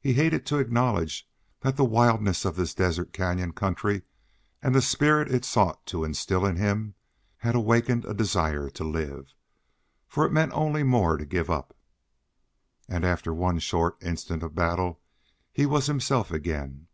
He 0.00 0.12
hated 0.12 0.46
to 0.46 0.58
acknowledge 0.58 1.28
that 1.62 1.76
the 1.76 1.84
wildness 1.84 2.44
of 2.44 2.54
this 2.54 2.72
desert 2.72 3.12
canyon 3.12 3.50
country, 3.52 4.02
and 4.62 4.72
the 4.72 4.80
spirit 4.80 5.32
it 5.32 5.44
sought 5.44 5.84
to 5.86 6.04
instil 6.04 6.46
in 6.46 6.54
him, 6.54 6.94
had 7.38 7.56
wakened 7.56 8.04
a 8.04 8.14
desire 8.14 8.70
to 8.70 8.84
live. 8.84 9.34
For 10.06 10.24
it 10.24 10.32
meant 10.32 10.52
only 10.52 10.84
more 10.84 11.16
to 11.16 11.26
give 11.26 11.50
up. 11.50 11.76
And 12.88 13.04
after 13.04 13.34
one 13.34 13.58
short 13.58 13.96
instant 14.00 14.44
of 14.44 14.54
battle 14.54 15.00
he 15.52 15.66
was 15.66 15.86
himself 15.86 16.30
again. 16.30 16.86